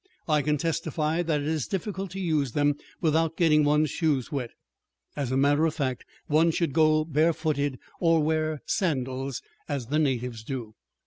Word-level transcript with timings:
I 0.27 0.41
can 0.41 0.57
testify 0.57 1.21
that 1.21 1.41
it 1.41 1.45
is 1.47 1.67
difficult 1.67 2.09
to 2.09 2.19
use 2.19 2.53
them 2.53 2.73
without 3.01 3.37
getting 3.37 3.63
one's 3.63 3.91
shoes 3.91 4.31
wet. 4.31 4.49
As 5.15 5.31
a 5.31 5.37
matter 5.37 5.67
of 5.67 5.75
fact 5.75 6.05
one 6.25 6.49
should 6.49 6.73
go 6.73 7.05
barefooted, 7.05 7.77
or 7.99 8.19
wear 8.23 8.63
sandals, 8.65 9.43
as 9.69 9.85
the 9.89 9.99
natives 9.99 10.43
do. 10.43 10.73